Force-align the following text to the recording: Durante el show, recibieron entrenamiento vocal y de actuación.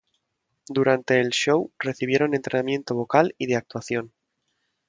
Durante 0.67 1.19
el 1.19 1.29
show, 1.29 1.71
recibieron 1.77 2.33
entrenamiento 2.33 2.95
vocal 2.95 3.35
y 3.37 3.45
de 3.45 3.55
actuación. 3.57 4.13